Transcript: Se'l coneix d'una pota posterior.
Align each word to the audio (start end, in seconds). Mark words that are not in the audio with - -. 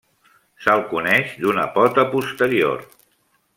Se'l 0.63 0.81
coneix 0.93 1.35
d'una 1.45 1.67
pota 1.77 2.07
posterior. 2.17 2.85